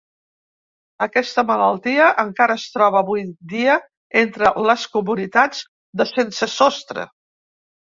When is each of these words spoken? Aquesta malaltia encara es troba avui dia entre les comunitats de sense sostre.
Aquesta 1.05 1.43
malaltia 1.49 2.07
encara 2.23 2.55
es 2.61 2.65
troba 2.77 2.99
avui 3.05 3.27
dia 3.53 3.77
entre 4.23 4.55
les 4.71 4.89
comunitats 4.97 5.63
de 6.03 6.11
sense 6.17 6.53
sostre. 6.59 7.09